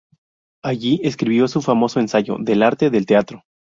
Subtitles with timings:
[0.63, 3.43] Allí escribió su famoso ensayo "Del arte del teatro".